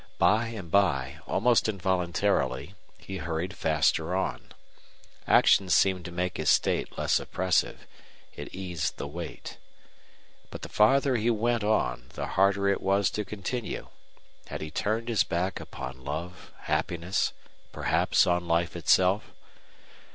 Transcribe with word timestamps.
By 0.17 0.47
and 0.47 0.71
by, 0.71 1.19
almost 1.27 1.69
involuntarily, 1.69 2.73
he 2.97 3.17
hurried 3.17 3.55
faster 3.55 4.15
on. 4.15 4.51
Action 5.27 5.69
seemed 5.69 6.05
to 6.05 6.11
make 6.11 6.37
his 6.37 6.49
state 6.49 6.97
less 6.97 7.19
oppressive; 7.19 7.85
it 8.33 8.51
eased 8.51 8.97
the 8.97 9.05
weight. 9.05 9.59
But 10.49 10.63
the 10.63 10.69
farther 10.69 11.17
he 11.17 11.29
went 11.29 11.63
on 11.63 12.09
the 12.15 12.25
harder 12.29 12.67
it 12.67 12.81
was 12.81 13.11
to 13.11 13.23
continue. 13.23 13.89
Had 14.47 14.61
he 14.61 14.71
turned 14.71 15.07
his 15.07 15.23
back 15.23 15.59
upon 15.59 16.03
love, 16.03 16.51
happiness, 16.61 17.33
perhaps 17.71 18.25
on 18.25 18.47
life 18.47 18.75
itself? 18.75 19.31